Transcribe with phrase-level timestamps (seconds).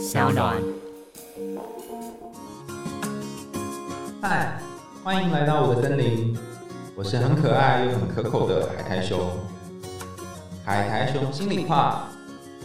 [0.00, 0.56] 小暖。
[4.22, 4.58] 嗨，
[5.04, 6.34] 欢迎来到我的森林，
[6.96, 9.20] 我是很可爱又很可口的海苔熊。
[10.64, 12.08] 海苔熊心里话，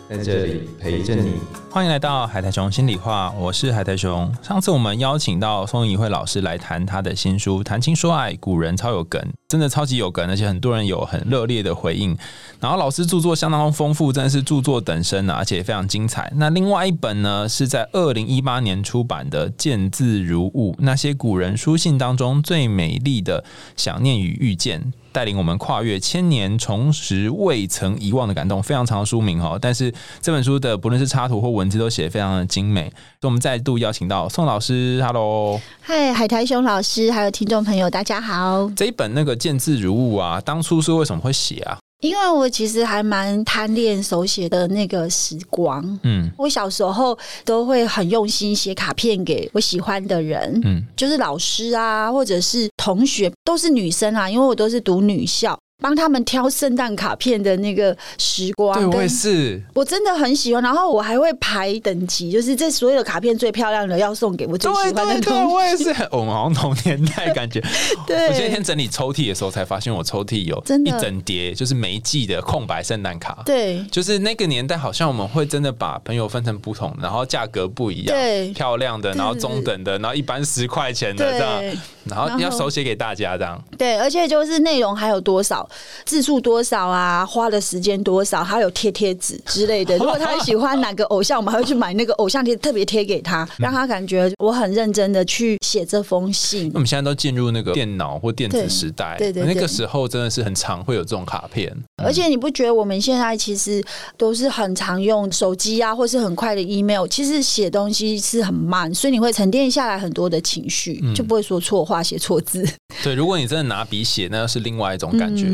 [0.07, 1.33] 在这里陪着你。
[1.71, 4.31] 欢迎来到海苔熊心里话，我是海苔熊。
[4.41, 12.15] 上次我们邀请到宋怡慧老师来谈他的新书《谈情说爱》，古人超有梗，真的超级有梗，而且很多人有很热烈的回应。
[12.59, 16.31] 然后老师著作相当丰富，真的是著作等身啊，而且非常精彩。
[16.35, 23.43] 那另外一本呢，是在二零一八年出版的《见字如晤》，那些古人书信当中最美丽的
[23.75, 24.93] 想念与遇见。
[25.15, 28.61] 带领我们跨越千年，重拾未曾遗忘的感动。
[28.61, 32.81] 非常长的书名哈，但是这本书的不论是插图或文字都写得非常的精美。
[33.21, 38.69] 所以我们再度邀请到宋老师，Hello，嗨，海苔熊老师，还有听众朋友，大家好。
[38.75, 41.77] 这一本那个见字如晤啊，当初是为什么会写啊？
[42.05, 55.57] 因为我其实还蛮贪恋手写的那个时光，嗯，我小时候都会很用心写卡片给我喜欢的人，嗯，就是老师啊，或者是同学，都是女生啊，因为我都是读女校。
[55.81, 60.63] 帮他们挑圣诞卡片的那个时光，对我也是，我真的很喜欢。
[60.63, 65.05] 然后我还会排等级，就是这所有的卡片最漂亮的要送给我最喜欢的。
[65.05, 67.61] 对对对，我也是，我 们好像同年代 感觉。
[68.07, 73.43] 对，我今天整理抽屉的时候才发现，我抽屉有一整叠，就是没寄的空白圣诞卡。
[73.45, 83.61] 对，就是那个年代，好像我们会真的把朋友分成不同，然后价格不一样，对，漂亮的，然后中等的，然后一般十块钱的这样，然后要手写给大家这样。
[83.77, 85.64] 对，而且就是内容还有多少
[86.05, 86.35] 字数。
[86.45, 87.25] 多少啊？
[87.25, 88.43] 花的时间多少？
[88.43, 89.97] 还有贴贴纸之类的。
[89.97, 96.69] 如果他喜欢哪个偶像，我们还会去买那个偶像贴，特别贴给他，让他感觉我很认真的去写这封信。
[96.75, 101.75] 我们现在都进入那个电脑或电子时代，对对，那个时候真的是很常会有这种卡片。
[102.03, 103.83] 而且你不觉得我们现在其实
[104.17, 112.63] 都是很常用手机啊，或是很快的 email，其实写东西是很慢，所以你会沉淀下来很多的情绪，就不会说错话、写错字。
[113.03, 115.45] 对，如果你真的拿笔写，那是另外一种感觉，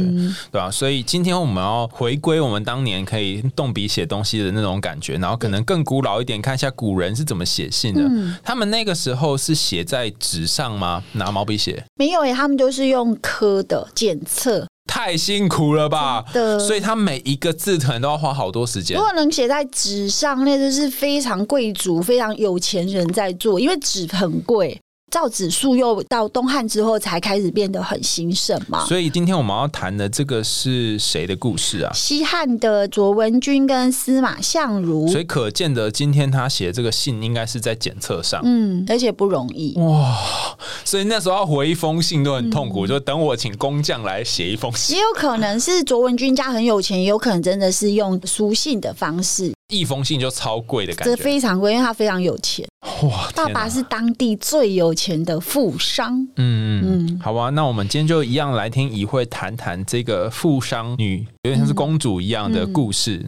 [0.52, 0.70] 对啊？
[0.72, 8.02] 所以今天我们要回归我们当年可以动笔写东西的那种感觉，然后可能更古老一点，看一下古人是怎么写信的。
[8.44, 11.04] 他们那个时候是写在纸上吗？
[11.14, 11.84] 拿毛笔写？
[11.96, 14.68] 没有诶，他们就是用刻的检测。
[14.88, 16.26] 太辛苦了吧？
[16.60, 18.98] 所以他每一个字可能都要花好多时间。
[18.98, 24.78] 如果能写在纸上，那就是非常贵族、非常有钱人在做，因为纸很贵。
[25.12, 31.92] 造纸术又到东汉之后才开始变得很兴盛嘛，所以今天我们要谈的这个是谁的故事啊？
[31.94, 40.18] 西汉的卓文君跟司马相如，所以可见得今天他写这个信应该是在检测上，嗯，而且不容易哇。
[40.86, 44.96] 所以那时候要回一封信都很痛苦，就等我请工匠来写一封信。
[44.96, 49.52] 也有可能是卓文君家很有钱，也有可能真的是用书信的方式。
[49.68, 52.66] 一封信就超贵的感觉，这非常贵，因为他非常有钱。
[53.04, 56.28] 哇，爸爸是当地最有钱的富商。
[56.36, 63.26] 嗯嗯，好吧，那我们今天就一样来听怡慧谈谈这个富商女，有点像是公主一样的故事。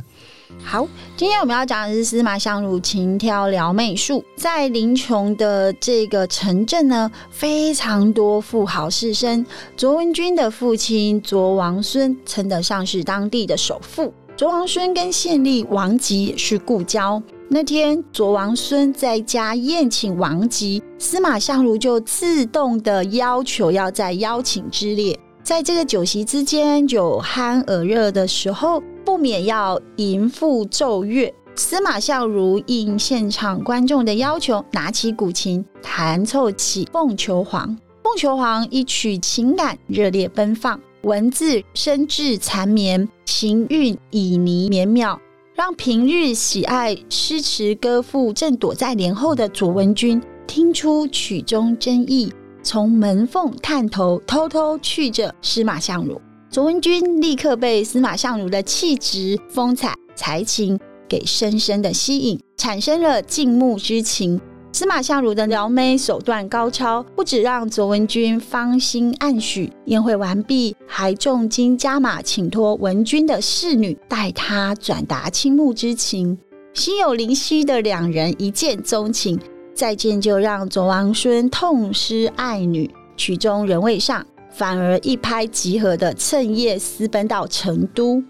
[0.63, 4.23] 好，今天我们要讲的是司马相如情挑撩妹术。
[4.35, 9.44] 在林琼的这个城镇呢，非常多富豪士绅。
[9.75, 14.13] 卓文君的父亲卓王孙称得上是当地的首富。
[14.38, 17.22] 卓王孙跟县吏王吉是故交。
[17.55, 25.15] 那天，卓王孙在家宴请王吉，司马相如就自动的要求要在邀请之列。
[25.43, 31.31] 在这个酒席之间，酒酣耳热的时候，不免要吟赋奏乐。
[31.55, 37.67] 司马相如应现场观众的要求，拿起古琴弹奏起《凤求凰》。
[38.03, 40.79] 《凤求凰》一曲情感热烈奔放。
[41.03, 45.21] 文字深挚缠绵，情韵旖旎绵妙，
[45.55, 52.33] 让平日喜爱诗词歌赋、正躲在帘后的卓文君听出曲中真意，
[52.63, 56.19] 从门缝探头，偷偷去着司马相如。
[56.49, 64.41] 卓文君立刻被司马相如的气质、风采、才情给深深的吸引，产生了敬慕之情。
[64.73, 69.71] 司马相如的撩妹手段高超，不止让卓文君芳心暗许。
[69.85, 76.35] 宴会完毕，还重金加码，请托文君的侍女代他转达倾慕之情。
[76.73, 79.39] 心有灵犀的两人一见钟情，
[79.75, 82.89] 再见就让卓王孙痛失爱女。
[83.15, 88.23] 曲终人未上，反而一拍即合的趁夜私奔到成都。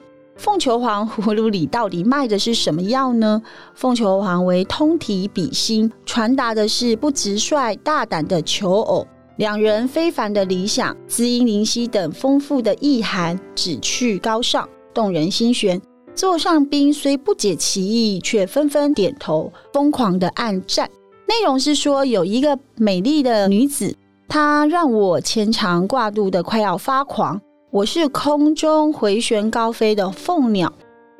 [0.43, 3.41] 凤求凰葫芦里到底卖的是什么药呢？
[3.75, 9.07] 凤求凰为通体比心，传达的是不直率、大胆的求偶。
[9.37, 15.81] 两人非凡的理想、知音灵犀等丰富的意涵，旨趣高尚，动人心弦。
[16.13, 20.89] 座上宾虽不解其意，却纷纷点头，疯狂的暗赞。
[21.25, 23.95] 内容是说，有一个美丽的女子，
[24.27, 27.39] 她让我牵肠挂肚的快要发狂。
[27.73, 30.71] 我是空中回旋高飞的凤鸟，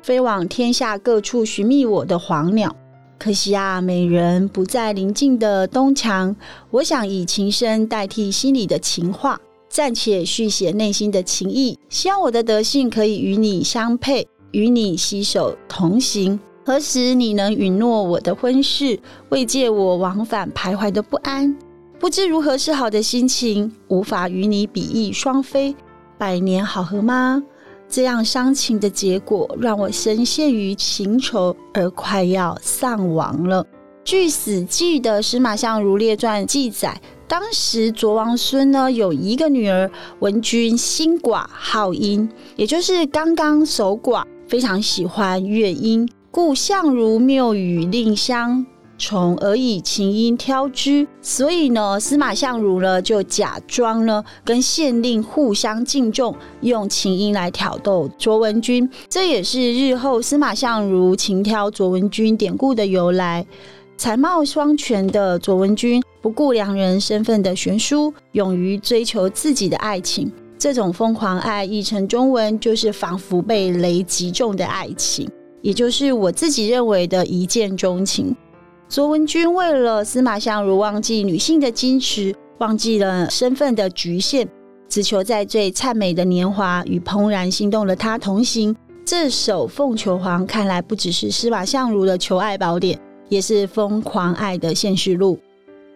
[0.02, 2.76] 飞往天下各处寻觅我的黄鸟。
[3.18, 6.36] 可惜啊，美人不在临近的东墙。
[6.70, 9.36] 我想以琴声代替心里的情话，
[9.68, 11.76] 暂且续写内心的情意。
[11.88, 16.38] 希望我的德性可以与你相配，与你携手同行。
[16.64, 18.96] 何时你能允诺我的婚事，
[19.30, 21.52] 慰藉我往返徘徊的不安？
[21.98, 25.74] 不知如何是好的心情，无法与你比翼双飞。
[26.18, 27.42] 百年好合吗？
[27.88, 33.64] 这样伤情的结果，让我深陷于情愁而快要丧亡了。
[34.04, 48.66] 据《史记》的《司马相如列传》记载，当时卓王孙呢有一个女儿，文君心寡好音，也就是刚刚守寡，非常喜欢乐音，故相如谬语令香。
[48.96, 58.88] 从而以琴音挑之，所以呢，司马相如呢就假装呢跟县令互相敬重，用琴音来挑逗卓文君。
[59.08, 63.44] 这也是日后司马相如琴挑卓文君典故的由来。
[63.96, 70.30] 才貌双全的卓文君不顾两人身份的悬殊，勇于追求自己的爱情。
[70.58, 75.28] 这种疯狂爱译成中文就是仿佛被雷击中的爱情，
[75.62, 78.34] 也就是我自己认为的一见钟情。
[78.94, 84.46] 卓文君为了司马相如，忘记女性的矜持，忘记了身份的局限，
[84.88, 88.76] 只求在最灿美的年华与怦然心动的他同行。
[89.04, 92.96] 这首《凤求凰》看来不只是司马相如的求爱宝典，
[93.28, 95.40] 也是疯狂爱的现实录。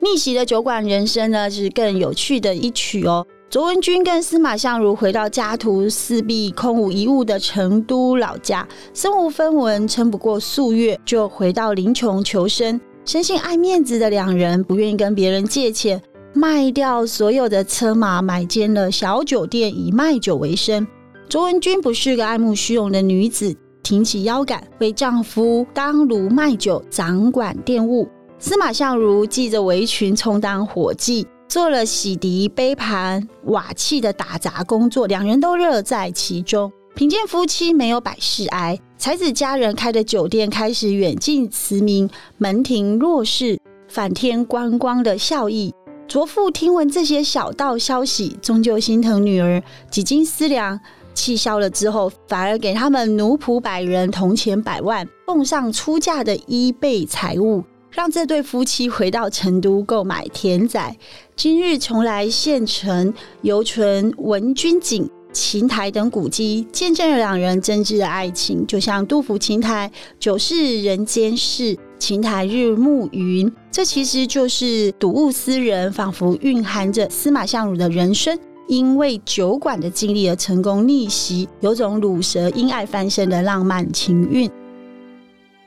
[0.00, 3.24] 逆袭的酒馆人生呢，是更有趣的一曲哦。
[3.48, 12.78] 卓文君跟司马相如回到家徒四壁、空无一物的成都老家，身无分文，撑不过数月，就回到临邛求生。
[13.08, 15.98] 生性爱面子的两人，不愿意跟别人借钱，
[16.34, 20.86] 卖掉所有的车马，买间了小酒店，以卖酒为生。
[21.26, 28.06] 卓文君不是个爱慕虚荣的女子，挺起腰杆，为丈夫当炉卖酒，掌管店务。
[28.38, 31.26] 司马相如系着围裙，充当伙计。
[31.48, 36.70] 做了洗涤杯盘瓦器的打杂工作，两人都乐在其中。
[36.98, 43.56] 贫贱夫妻没有百事哀，才子佳人开的酒店开始远近驰名，门庭若市，
[43.86, 45.72] 反天观光的效益。
[46.08, 50.80] 卓父听闻这些小道消息，终究心疼女儿，几经思量，
[51.14, 57.62] 气消了之后，反而给他们奴仆百人，铜钱百万，奉上出嫁的一倍财物。
[57.92, 60.96] 让这对夫妻回到成都购买田宅。
[61.36, 68.66] 今日重来县城游存文君井、琴台等古迹，见证了两人真挚的爱情。
[68.66, 84.50] 就像杜甫琴台“酒是人间事，琴台日暮云”，这其实就是睹物思人，仿佛蕴含着司马相如的人生，因为酒馆的经历而成功逆袭，有种乳蛇因爱翻身的浪漫情韵。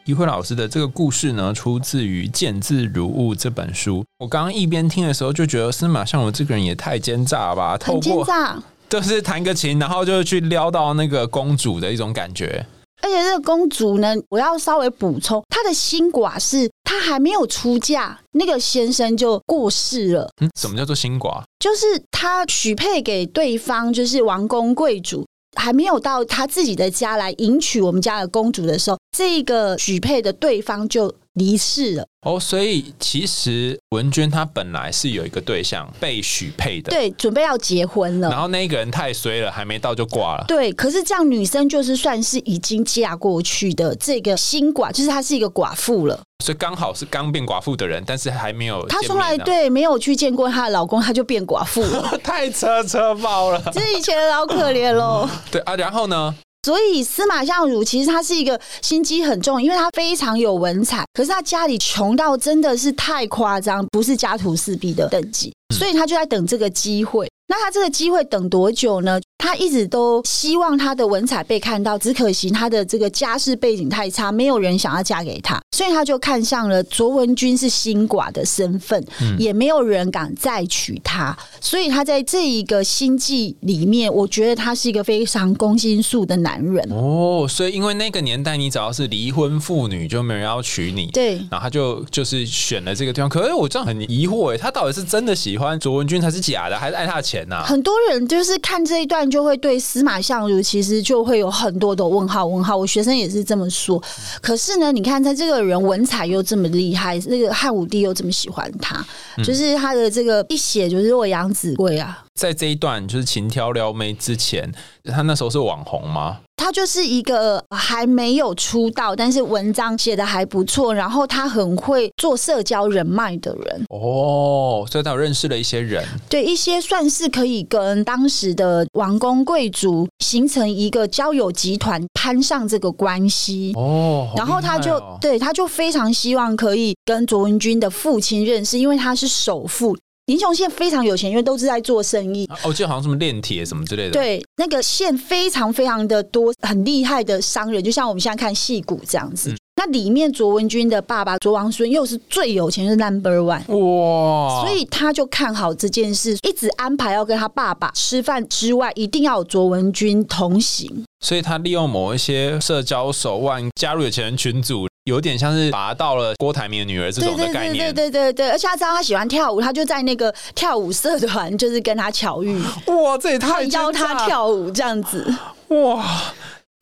[0.05, 4.03] 一慧老师的这个故事呢，出自于《见字如晤》这本书。
[4.17, 7.77] 我刚刚一边听的时候，就觉得司马相如这个人也太奸诈了吧！
[7.79, 8.61] 很奸诈，
[8.91, 12.65] 就是弹个琴，然后就去撩到那个公主的一种感觉。
[13.01, 20.30] 而且这个公主呢，我要稍微补充，她的新寡是她还没有出嫁，那个先生就过世了。
[20.42, 21.42] 嗯，什么叫做新寡？
[21.57, 25.25] 就是她许配给对方，就是王公贵族。
[25.57, 32.06] 还没有到他自己的家来迎娶我们家的公主的时候，这个许配的对方就离世了。
[32.21, 38.30] 哦，所以其实文娟她本来是有一个对象被许配的，对，准备要结婚了。
[38.30, 40.45] 然后那个人太衰了，还没到就挂了。
[40.47, 46.19] 对，可是这样女生就是算是已经嫁过去的这个新寡，就是她是一个寡妇了。
[46.44, 48.85] 所以刚好是刚变寡妇的人，但是还没有。
[48.88, 53.61] 她从来对没有去见过她的老公，她就变寡妇了， 太车车爆了。
[53.73, 55.28] 这以前的好可怜喽。
[55.50, 56.35] 对啊，然后呢？
[56.63, 67.27] 所以司马相如其实他是一个心机很重，因为他非常有文采，可是他家里穷到真的是太夸张，不是家徒四壁的等级，所以他就在等这个机会。
[67.47, 69.19] 那他这个机会等多久呢？
[69.37, 79.01] 他一直都希望他的文采被看到，只可惜他的这个家世背景太差，没有人想要嫁给他，所以他就看上了卓文君是新寡的身份，
[79.40, 87.47] 也没有人敢再娶她，所以他在这一个心计里面，我觉得他是一个非常攻心术的男人哦。
[87.47, 93.30] 所以因为那个年代，你只要是离婚妇女，就没人要娶你，对，然后他就就是选了这个地方。
[93.30, 95.80] 可是我这样很疑惑，哎，他到底是真的喜欢？
[95.80, 102.75] 卓文君还是假的，还是爱他的钱呐、很多人就是看这一段就会对司马相如其实就会有很多的问号问号。
[102.75, 104.04] 我学生也是这么说。
[104.42, 109.06] 可是呢，你看在这个人文采又这么厉害，那个汉武帝又这么喜欢他，
[109.44, 112.23] 就是他的这个一写就是洛阳子贵啊。
[112.35, 114.71] 在这一段就是情挑撩妹之前，
[115.06, 116.39] 他那时候是网红吗？
[116.61, 123.83] 他就是一个还没有出道，但是文章写的还不错，然后他很会做社交人脉的人。
[123.89, 126.06] 哦，所以他有认识了一些人。
[126.30, 133.73] 对一些算是可以跟当时的王公贵族形成一个交友集团，攀上这个关系。
[133.75, 139.97] 哦，好然后他就、对他就非常希望可以跟卓文君的父亲认识，因为他是首富。
[140.31, 142.45] 林雄县非常有钱，因为都是在做生意。
[142.45, 149.52] 啊我记得好像什么炼铁什么之类的。，对，那个县非常非常的多，很厉害的商人，就像我们现在看戏骨这样子。
[149.52, 153.64] 嗯那里面卓文君的爸爸卓王孙又是最有钱，就是 number one。
[153.76, 161.04] 哇，所以他就看好这件事，一直安排要跟他爸爸吃饭之外，一定要有卓文君同行。
[161.21, 167.94] 所以他利用某一些社交手腕加入有钱人群组，有点像是拔到了郭台铭的女儿这种的对对对概念。
[167.94, 175.33] 对对对，而且他知道他喜欢跳舞，他就在那个跳舞社团，就是跟他巧遇，哇，这也太教他跳舞这样子。
[175.69, 176.04] 哇！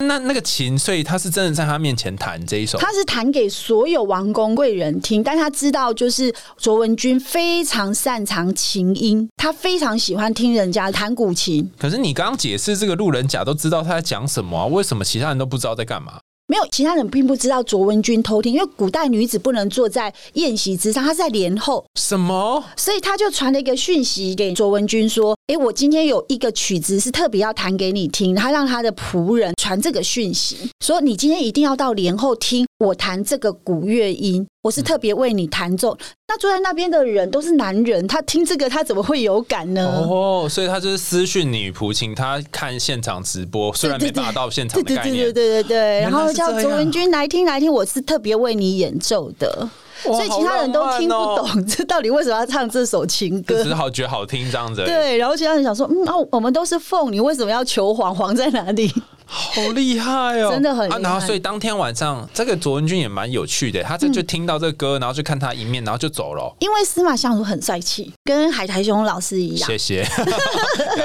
[0.05, 2.77] 那那个琴，所以他是真的在他面前弹这一首。
[2.77, 11.69] 他是弹给所有王公贵人听，但他知道就是卓文君非常擅长琴音，他非常喜欢听人家弹古琴。
[11.77, 14.65] 可是你刚刚解释这个路人甲都知道他在讲什么啊？
[14.67, 16.21] 为什么其他人都不知道在干嘛？
[16.49, 22.63] 没有，其他人并不知道卓文君偷听，因为古代女子不能坐在宴席之上，她是在帘后，什么？
[22.75, 35.97] 所以他就传了一个讯息给卓文君说：“哎，我今天有一个曲子是特别要弹给你听。”他让他的仆人传这个讯息，说：“你今天一定要到帘后听我弹这个古乐音，我是特别为你弹奏。
[36.27, 39.85] 那坐在那边的人都是男人，他听这个他怎么会有感呢？
[39.85, 45.33] 哦，所以他就是私讯女仆，请他看现场直播，虽然没达到现场对对对对的概念。
[45.33, 49.69] 对对对，然原来后是这样叫卓文君来听来听，我是特别为你演奏的，
[50.03, 53.69] 所以其他人都听不懂，这到底为什么要唱这首情歌就只？
[53.69, 58.13] 是好觉得好听这样子对，然后其他人想说，嗯，哦，我们都是凤，你为什么要求凰？
[58.13, 58.91] 凰在哪里？
[59.31, 60.99] 好厉害哦，真的很厉害啊。
[61.01, 66.55] 然后所以当天晚上，这个卓文君也蛮有趣的，他嗯这就听到这个歌，然后就看他一面，然后就走了哦。
[66.59, 70.07] 因为司马相如很帅气，跟海苔熊老师一样谢， 谢，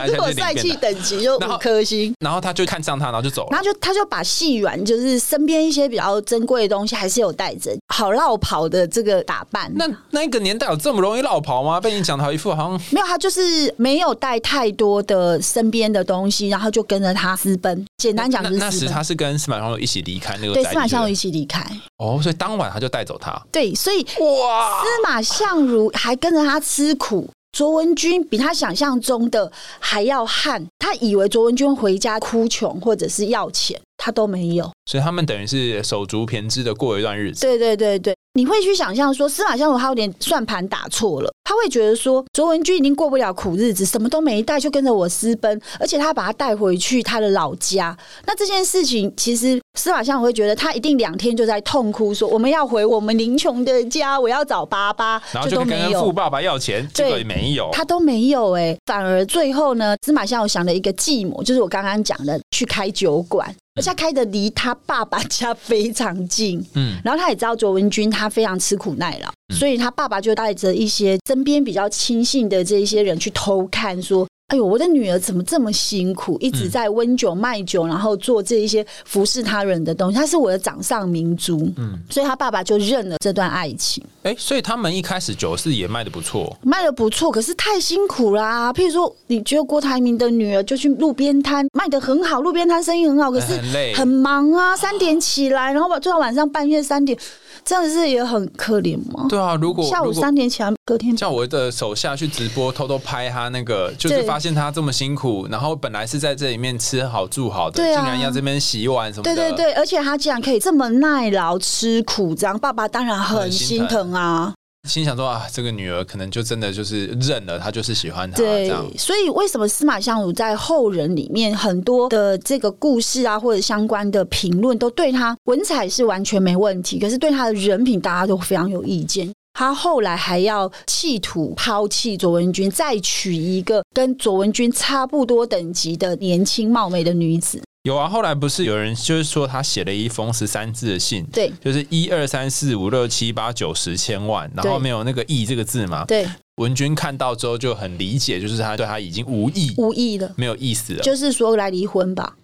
[0.09, 2.14] 如果帅气等级就五颗星。
[2.21, 3.49] 然后他就看上他，然后就走了。
[3.50, 9.71] 然后就他就把戏软，就是身边一些比较珍贵的东西，还是有带着，好绕跑的这个打扮。
[9.75, 11.81] 那那个年代有这么容易落跑吗？
[11.81, 17.85] 被你讲到一副好像没有，他就是没有带太多的身边的东西，然后就跟着他私奔。
[17.99, 18.87] 简单讲那那时。
[18.87, 21.64] 他是跟司马相如一起离开那个对，司马相如一起离开。
[21.97, 23.40] 哦，所以当晚他就带走他。
[23.50, 27.28] 对，所以哇，司马相如还跟着他吃苦。
[27.52, 34.68] 卓文君比他想象中的还要悍，他以为卓文君回家哭穷或者是要钱，他都没有。
[34.87, 37.42] 所以他们等于是手足骈之的过一段日子。
[37.42, 47.97] 对对对对，你会去想象说司马相如他有点算盘打错了，他会觉得说卓文君已经过不了苦日子，什么都没带就跟着我私奔，而且他把他带回去他的老家。
[48.26, 56.12] 那这件事情其实司马相如会觉得他一定两天就在痛哭说我们要回我们林琼的家，我要找爸爸，然后就都没有跟富。
[56.12, 57.71] 爸爸要钱，结果也没有。
[57.73, 66.64] 他都没有哎、反而最后呢，司马相如想了一个计谋，就是我刚刚讲的，去开酒馆，而且开的离他爸爸家非常近。
[66.75, 84.05] 嗯，然后他也知道卓文君他非常吃苦耐劳，所以他爸爸就带着一些身边比较亲信的这一些人去偷看，说：“哎呦，我的女儿怎么这么辛苦，一直在温酒卖酒，然后做这一些服侍他人的东西，她是我的掌上明珠。”嗯，所以他爸爸就认了这段爱情。
[84.23, 86.55] 哎，所以他们一开始酒是也卖的不错。
[86.63, 97.19] 卖的不错，可是太辛苦啦、譬如说，你觉得郭台铭的女儿就去路边摊卖的很好，路边摊生意很好，可是很累很忙啊，三点起来，然后把做到晚上半夜三点，
[97.65, 99.27] 这样是也很可怜吗？
[99.31, 109.33] 对啊，如果下午三点起来，隔天叫我的手下去直播，偷偷拍他那个，就是对发现他这么辛苦，然后本来是在这里面吃好住好的，对啊竟然要这边洗碗什么的。
[109.33, 114.53] 对对对，而且他竟然可以这么耐劳吃苦，这样爸爸当然很很心心疼疼啊。
[114.88, 129.33] 心想说啊，这个女儿可能就真的就是认了，她就是喜欢他这对样。，所以为什么司马相如在后人里面很多的这个故事啊，或者相关的评论，都对他文采是完全没问题，可是对他的人品，大家都非常有意见。
[129.55, 137.63] 他后来还要企图抛弃卓文君，再娶一个跟卓文君差不多等级的年轻貌美的女子。
[137.85, 151.03] 有啊，后来不是有人就是说他写了一封十三字的信，对就是一二三四五六七八九十千万，然后对没有那个亿这个字嘛，对文君看到之后就很理解，就是他对他已经无意无意了，没有意思了。
[151.03, 152.35] 就是说来离婚吧。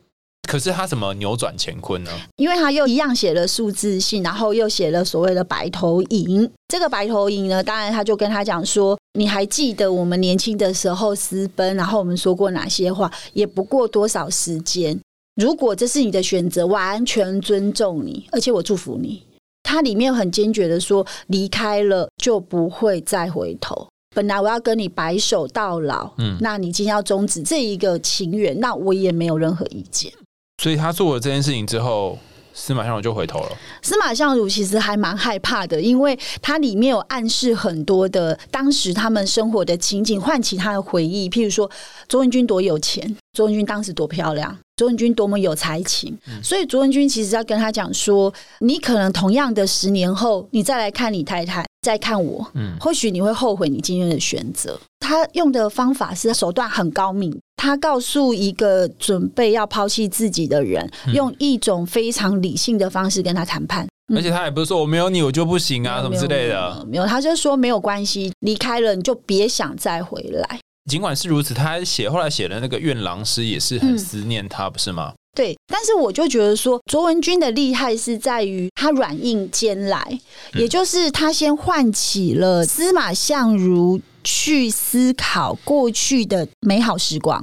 [0.49, 2.11] 可是他怎么扭转乾坤呢？
[2.37, 6.51] 因为他又一样写了数字信，然后又写了所谓的白头吟。
[6.67, 13.09] 这个白头吟呢，当然他就跟他讲说：“你还记得我们年轻的时候私奔，然后我们说过哪些话？
[13.33, 14.99] 也不过多少时间。
[15.37, 19.23] 如果这是你的选择，完全尊重你，而且我祝福你。”
[19.63, 23.87] 他里面很坚决的说：“离开了就不会再回头。
[24.17, 30.13] 本来我要跟你白首到老，嗯，那你今天要终止这一个情缘，那我也没有任何意见。”
[30.61, 32.19] 所以他做了这件事情之后，
[32.53, 33.49] 司马相如就回头了。
[33.81, 41.31] 司马相如其实还蛮害怕的，因为他里面有暗示很多的当时他们生活的情景，唤起他的回忆。
[41.31, 41.71] 譬如说，
[42.07, 46.15] 周文君多有钱，周文君当时多漂亮，卓文君多么有才情。
[46.43, 54.79] 所以，卓文君其实要跟他讲说，你可能同样的十年后，你再来看你太太，再看我，嗯，或许你会后悔你今天的选择。
[54.99, 57.35] 他用的方法是手段很高明。
[57.57, 70.59] 他告诉一个准备要抛弃自己的人，用一种非常理性的方式跟他谈判，而且他也不是说我没有你我就不行啊什么之类的，没有，他就说没有关系，离开了你就别想再回来。
[70.89, 75.13] 尽管是如此，他写后来写的那个怨郎诗也是很思念他，不是吗？
[75.37, 80.19] 对，但是我就觉得说卓文君的厉害是在于他软硬兼来，
[80.55, 84.01] 也就是他先唤起了司马相如。
[84.23, 87.43] 去思考过去的美好时光，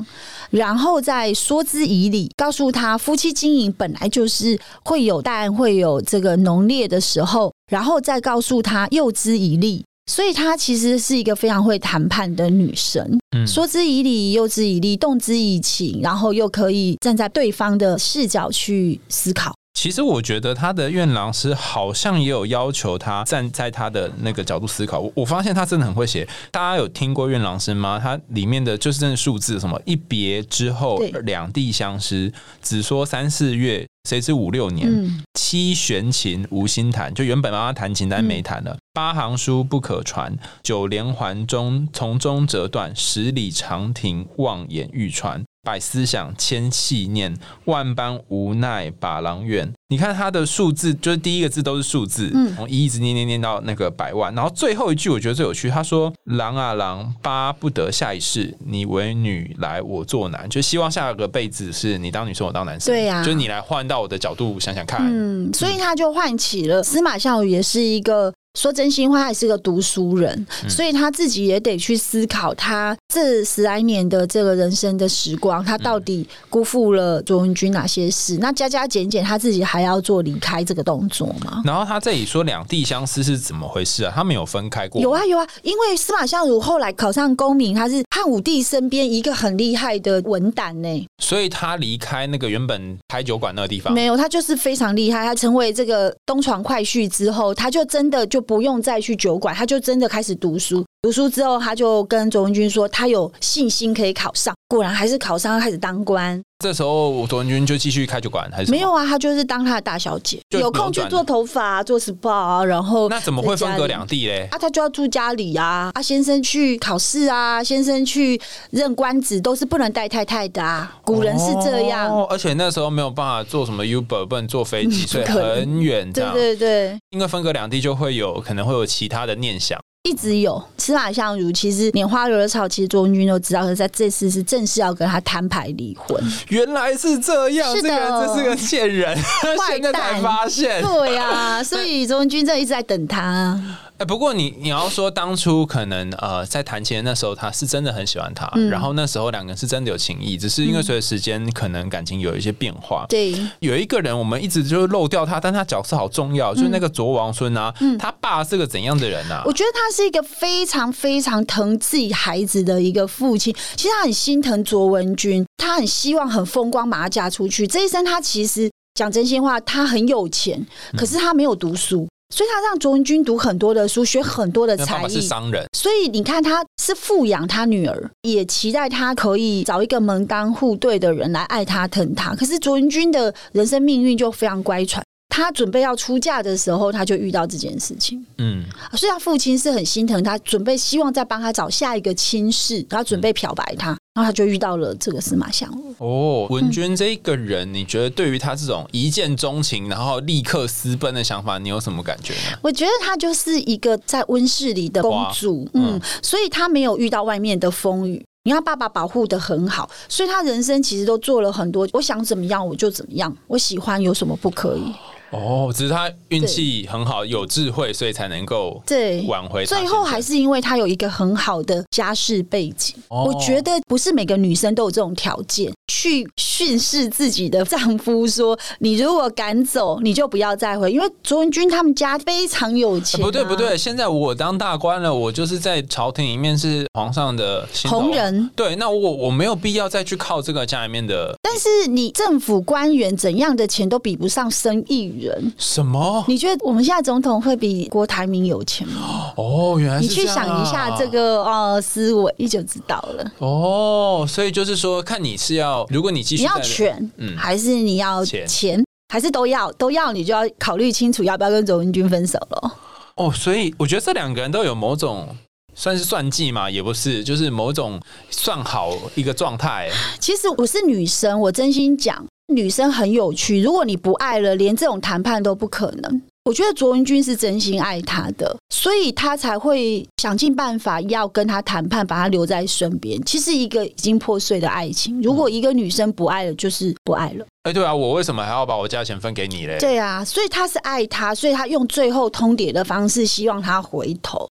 [0.52, 13.20] 然后再说之以理，告诉他夫妻经营本来就是会有淡会有这个浓烈的时候，然后再告诉他诱之以利，所以她其实是一个非常会谈判的女神。
[13.46, 19.54] 说之以理，诱之以利，动之以情，然后又可以站在对方的视角去思考。
[19.88, 25.00] 其实我觉得他的院郎师好像也有要求他站在他的那个角度思考。
[25.00, 26.28] 我我发现他真的很会写。
[26.52, 27.98] 大家有听过院郎师吗？
[27.98, 32.30] 他里面的就是真的数字，什么一别之后两地相思，
[32.62, 35.24] 只说三四月，谁知五六年？
[35.36, 38.78] 七弦琴无心弹，就原本妈妈弹琴，但没弹了。
[38.94, 45.42] 八行书不可传，九连环中从中折断，十里长亭望眼欲穿。
[45.68, 49.70] 百思想，千细念，万般无奈把郎怨。
[49.90, 65.02] 你看他的数字，就是第一个字都是数字，从一一直念念念到那个百万，然后最后一句我觉得最有趣，他说：“郎啊郎，巴不得下一世你为女来，我做男，就希望下个辈子是你当女生，我当男生。”对呀，就是你来换到我的角度想想看。
[65.04, 68.34] 嗯，所以他就唤起了司马相如，也是一个。
[68.58, 78.36] 说真心话，还是个读书人，所以他自己也得去思考，他这十来年的这个人生的时光，他到底辜负了卓文君哪些事？
[78.40, 81.62] 那加加减减，他自己还要做离开这个动作吗？
[81.64, 84.12] 然后他这里说两地相思是怎么回事啊？
[84.16, 85.00] 他们有分开过？
[85.00, 95.24] 有啊有啊，因为司马相如后来考上功名，他是汉武帝身边一个很厉害的文胆呢，所以他离开那个原本开酒馆那个地方，没有，他就是非常厉害。
[95.24, 98.44] 他成为这个东床快婿之后，他就真的就。
[98.48, 100.84] 不用再去酒馆，他就真的开始读书。
[101.02, 104.56] 读书之后，他就跟卓文君说，他有信心可以考上。
[104.68, 106.42] 果然还是考上，开始当官。
[106.60, 109.06] 这时候，卓文君就继续开酒馆，还是没有啊？
[109.06, 114.50] 他就是当他的大小姐，有空去做头发、做 SPA，然后那怎么会分隔两地嘞？
[114.52, 115.92] 啊，他就要住家里啊！
[115.94, 120.98] 啊，先生去考试啊，先生去任官职，都是不能带太太的啊。
[121.06, 126.12] 古人是这样，而且那时候没有办法坐什么 Uber，不能坐飞机， 所以很远。
[126.12, 129.80] 对对对，因为分隔两地，就会有可能会有其他的念想。
[130.08, 136.18] 一直有司马相如，其实拈花惹草，其实卓文君都知道，可是在这次是正式要跟他摊牌离婚。
[136.48, 139.18] 原来是这样，是的，这是个贱人，
[139.68, 140.82] 现在才发现。
[140.82, 143.60] 对呀，所以卓文君这一直在等他。
[143.98, 153.08] 哎，不过你你要说当初可能呃在谈钱那时候他是真的很喜欢他，然后那时候两个人是真的有情谊，只是因为随着时间可能感情有一些变化。
[153.10, 159.42] 对，有一个人我们一直就漏掉他，但他角色好重要，就是那个卓王孙啊，他爸是个怎样的人啊？
[159.46, 167.66] 我觉得他是一个非常非常疼自己孩子的一个父亲，其实他很心疼卓文君，他很希望很风光把他嫁出去。
[167.66, 170.64] 这一生他其实讲真心话，他很有钱，
[170.96, 172.08] 可是他没有读书。
[172.30, 175.10] 所以他让卓文君读很多的书，学很多的才艺。
[175.10, 182.36] 是商人，所以你看，他是富养他女儿，也期待他可以找一个门当户对的人来爱他疼他。
[182.36, 188.24] 可是卓文君的人生命运就非常乖舛，他准备要出嫁的时候，他就遇到这件事情。
[188.38, 193.98] 嗯，所以他父亲是很心疼他，准备希望再帮他找下一个亲事，然后准备漂白他。
[194.18, 195.94] 然后他就遇到了这个司马相如。
[196.00, 202.58] 哦，文娟这个人，你觉得对于他这种一见钟情，然后立刻私奔的想法，你有什么感觉呢？
[202.64, 208.26] 我觉得他就是一个在温室里的公主，嗯，所以他没有遇到外面的风雨。
[208.44, 211.88] 你看爸爸保护的很好，所以他人生其实都做了很多。
[211.94, 214.92] 我想怎么样我就怎么样，我喜欢有什么不可以？
[215.32, 219.66] 哦，只是他运气很好，有智慧，所以才能够对挽回。
[219.66, 222.96] 最后还是因为他有一个很好的家世背景。
[223.10, 233.20] 我觉得不是每个女生都有这种条件去训斥自己的丈夫说：“你如果敢走，你就不要再回。”因为卓文君他们家非常有钱。
[233.20, 238.50] 不对不对，现在我当大官了，我就是在朝廷里面是皇上的红人。
[238.56, 241.36] 对，那我我没有必要再去靠这个家里面的。
[241.42, 245.17] 但是你政府官员怎样的钱都比不上生意。
[245.20, 246.24] 人什么？
[246.28, 249.34] 你觉得我们现在总统会比郭台铭有钱吗？
[249.36, 253.32] 哦，原来你去想一下这个呃思维，你就知道了。
[253.40, 262.74] 哦，所以就是说，看你是要，如果你继续你要权，嗯，还是你要钱，还是都要都要，你就要考虑清楚要不要跟周文君分手了。
[263.16, 265.28] 哦，所以我觉得这两个人都有某种
[265.74, 268.00] 算是算计嘛，也不是，就是某种
[268.30, 269.90] 算好一个状态。
[270.20, 272.26] 其实我是女生，我真心讲。
[272.54, 276.22] 女生很有趣，如果你不爱了，连这种谈判都不可能。
[276.46, 283.22] 我觉得卓文君是真心爱他的，所以他才会想尽办法要跟他谈判，把他留在身边。
[283.26, 287.46] 其实一个已经破碎的爱情，如果一个女生不爱了，就是不爱了。
[287.64, 289.78] 哎，对啊，我为什么还要把我价钱分给你嘞？
[289.78, 294.48] 对啊，所以他是爱他，所以他用最后通牒的方式，希望他回头。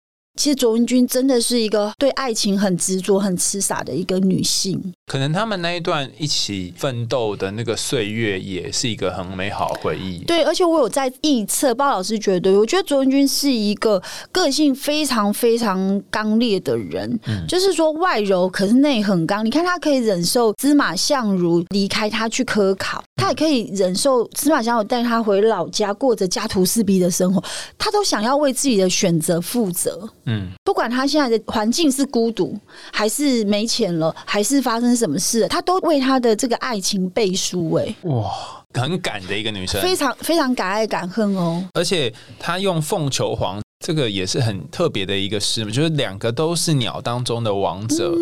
[0.40, 4.80] 其实卓文君真的是一个对爱情很执着、很痴傻的一个女性。
[5.06, 10.24] 可能他们那一段一起奋斗的那个岁月，也是一个很美好的回忆。
[10.24, 19.44] 对，而且我有在臆测，包老师觉得，我觉得卓文君是一个个性非常非常刚烈的人，就是说外柔，可是内很刚。
[19.44, 27.44] 你看他可以忍受司马相如离开他去科考，他也可以忍受司马相如带他回老家过着家徒四壁的生活，
[27.76, 30.08] 他都想要为自己的选择负责。
[30.26, 30.29] 嗯，
[30.64, 32.58] 不管他现在的环境是孤独，
[32.92, 37.72] 还是没钱了，还是发生什么事，他都为他的这个爱情背书。
[37.74, 38.30] 哎，哇，
[38.74, 41.64] 很敢的一个女生，非常非常敢爱敢恨哦。
[41.74, 48.14] 而且他用凤求凰，这个也是很特别的一个诗，就是两个都是鸟当中的王者。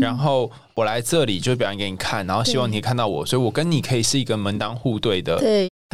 [0.00, 5.38] 然后我来这里就表演给你看，然后希望你看到我，所以我跟你可以是一个门当户对的。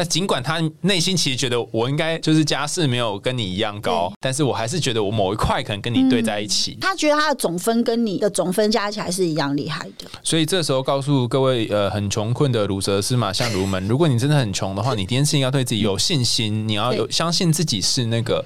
[0.00, 0.04] 对。
[0.04, 6.78] 那尽管他内心其实觉得我应该就是家世没有跟你一样高，但是我还是觉得我某一块可能跟你对在一起。
[6.80, 10.06] 他觉得他的总分跟你的总分加起来是一样厉害的。
[10.22, 18.44] 所以这时候告诉各位呃很穷困的鲁蛇司马相如们，如果你真的很穷的话，你第一件事情要对自己有信心，你要有相信自己是那个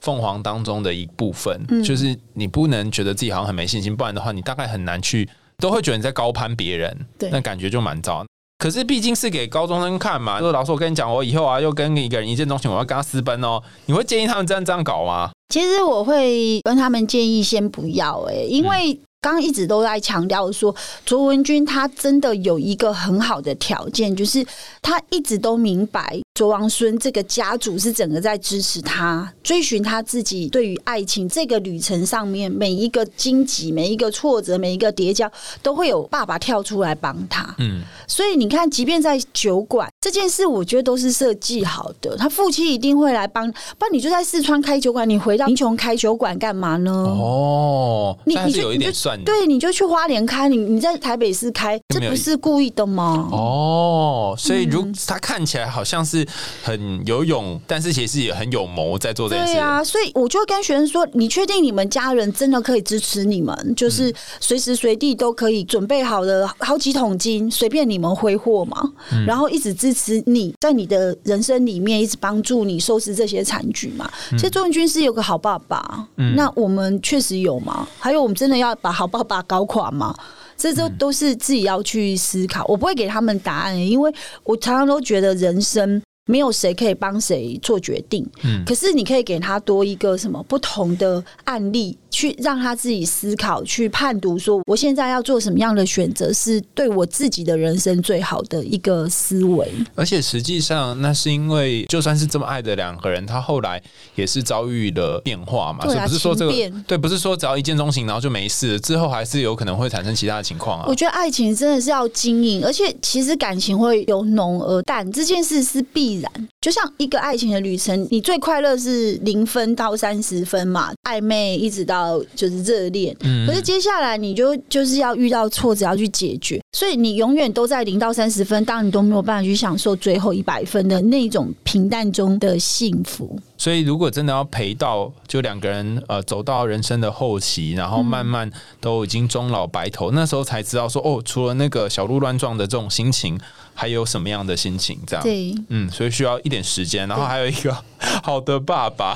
[0.00, 8.24] 凤凰当中的一部分，就是你不能觉得自己好像很没信心，不然的话你大概很难去都会觉得你在高攀别人，那感觉就蛮糟。
[8.58, 15.30] 可是毕竟是给高中生看嘛，就是老师，我跟你讲，我以后啊又跟一个人一见钟情，我要跟他私奔哦，你会建议他们这样这样搞吗？
[15.48, 18.98] 其实我会跟他们建议先不要，哎，因为。
[19.20, 20.74] 刚刚一直都在强调说，
[21.04, 24.46] 卓文君他真的有一个很好的条件，就是
[24.80, 37.52] 他一直都明白卓王孙这个家族是整个在支持他追寻他自己对于爱情这个旅程上面每一个荆棘、每一个挫折、每一个叠加，都会有爸爸跳出来帮他。
[37.58, 43.50] 嗯，所以你看，即便在酒馆这件事，我觉得都是设计好的，他父亲一定会来帮。
[43.50, 46.92] 不然你就在四川开酒馆，你回到贫穷开酒馆干嘛呢？
[46.92, 49.22] 哦，你你就有一点算。
[49.24, 53.28] 对，你就去花莲开，你你在台北市开，这不是故意的吗？
[53.30, 56.26] 哦，所以如他看起来好像是
[56.62, 59.52] 很有勇，但是其实也很有谋在做这件事。
[59.52, 63.74] 对啊，所以我就跟学生说，你确定你们家人真的可以支持你们？
[63.76, 68.82] 就是随时随地都可以准备好的好几桶金，随便你们挥霍嘛？
[69.26, 74.10] 然后一直支持你在你的人生里面，一直帮助你收拾这些残局嘛？
[74.30, 77.86] 其实周文君是有个好爸爸，那我们确实有吗？
[77.98, 79.06] 还有我们真的要把好。
[79.06, 80.14] 爸爸搞垮嘛？
[80.56, 82.64] 这都都是自己要去思考。
[82.66, 86.02] 我不会给他们答案，因为我常常都觉得人生。
[86.28, 99.70] 没有谁可以帮谁做决定，嗯，可是你可以给他多一个什么不同的案例，去让他自己思考，去判读，说我现在要做什么样的选择是对我自己的人生最好的一个思维。
[99.94, 103.82] 而且实际上，那是因为就算是这么爱的两个人，他后来
[104.14, 106.52] 也是遭遇了变化嘛，所以不是说这个
[106.86, 110.86] 对，不是说只要一见钟情然后就没事，之后还是有可能会产生其他的情况啊。
[110.88, 116.16] 我觉得爱情真的是要经营，而且其实感情会由浓而淡，这件事是必。
[116.16, 123.16] 然，就像一个爱情的旅程，你最快乐是零分到三十分嘛，暧昧一直到就是热恋。
[123.20, 133.40] 嗯可是接下来你就就是要遇到挫折要去解决，所以你永远都在零到三十分，当你都没有办法去享受最后一百分的那种平淡中的幸福。
[133.56, 143.40] 所以，如果真的要陪到，就两个人呃走到人生的后期，然后慢慢都已经终老白头，那时候才知道说，哦，除了那个小鹿乱撞的这种心情，
[143.72, 145.00] 还有什么样的心情？
[145.06, 147.74] 这样，对嗯，所以需要一点时间，然后还有一个
[148.22, 149.14] 好的爸爸，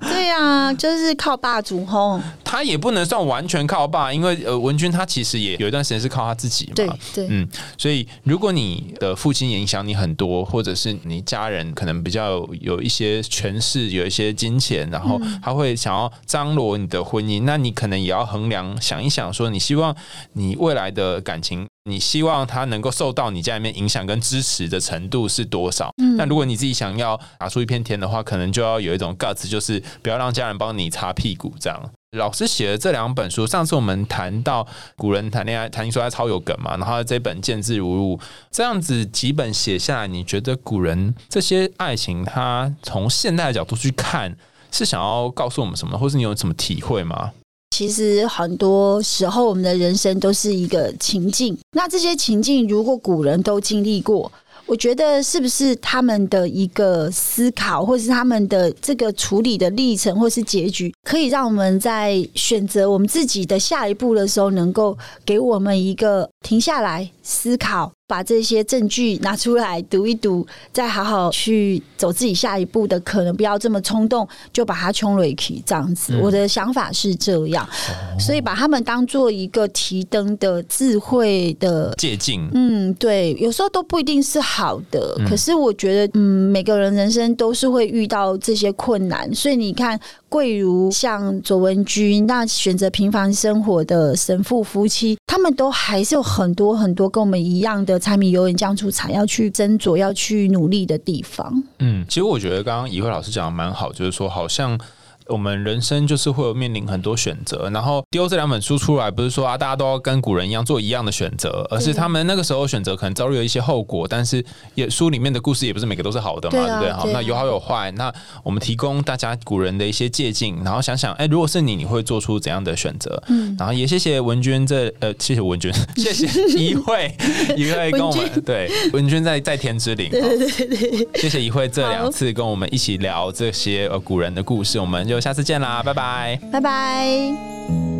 [0.00, 2.20] 对啊，就是靠霸主吼。
[2.42, 7.04] 他也不能算完全靠爸，因为呃，文君他其实也有一段时间是靠他自己对嘛。
[7.14, 19.94] 对，嗯，所以如果你的父亲影响你很多，或者是你家人可能比较有一些权势、有一些金钱，然后他会想要张罗你的婚姻，那你可能也要衡量想一想，说你希望
[20.32, 21.66] 你未来的感情。
[21.88, 25.88] 你希望他能够受到你家里面影响跟支持的程度是多少？
[26.16, 31.90] 那如果你自己想要打出一片天的话，可能就要有一种 guts，就是不要让家人帮你擦屁股这样。
[32.16, 44.36] 老师写的这两本书，上次我们谈到古人谈恋爱，谈说他超有梗嘛，然后这本见字如晤，这样子几本写下来，你觉得古人这些爱情，他从现代的角度去看，
[44.72, 47.30] 是想要告诉我们什么，或是你有什么体会吗？
[47.70, 54.32] 其实很多时候我们的人生都是一个情境，那这些情境如果古人都经历过。
[54.66, 76.14] 我觉得是不是他们的一个思考，或是他们的这个处理的历程，或是结局，可以让我们在选择我们自己的下一步的时候，能够给我们一个停下来思考，把这些证据拿出来读一读，再好好去走自己下一步的可能，不要这么冲动就把它冲了去这样子。
[76.14, 76.20] 嗯。
[76.20, 77.68] 我的想法是这样，
[78.16, 85.28] 所以把他们当做一个提灯的智慧的借鉴，嗯，对，有时候都不一定是好的，嗯。
[85.28, 101.62] 可是我觉得，嗯，每个人人生都是会遇到这些困难，所以你看，贵如像左文君，那选择平凡生活的神父夫妻，他们都还是有很多很多跟我们一样的柴米油盐酱醋茶要去斟酌、要去努力的地方。
[101.78, 104.78] 嗯，其实我觉得刚刚怡慧老师讲的蛮好，就是说好像。
[105.28, 116.90] 我们人生就是会有面临很多选择，然后丢这两本书出来，不是说啊大家都要跟古人一样做一样的选择，而是他们那个时候选择可能遭遇了一些后果，但是也书里面的故事也不是每个都是好的嘛，对？
[116.92, 118.12] 好，那有好有坏，那
[118.42, 123.22] 我们提供大家古人的一些借鉴，然后想想，哎，如果是你，你会做出怎样的选择？
[123.28, 126.26] 嗯，然后也谢谢文娟这呃，谢谢文娟， 谢谢
[126.58, 127.14] 一慧，
[127.56, 136.38] 一慧跟我们文对文娟在在天之灵， 对对对谢谢一慧这两次跟我们一起聊这些呃古人的故事，我们就下次见啦，拜拜。
[136.52, 137.95] 拜拜。